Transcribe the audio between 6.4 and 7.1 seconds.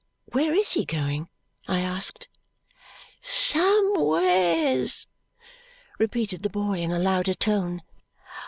the boy in a